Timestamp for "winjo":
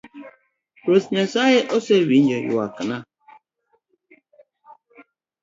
2.07-2.37